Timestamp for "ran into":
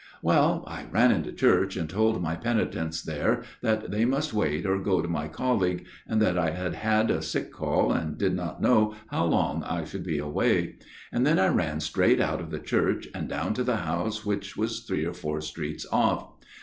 0.85-1.31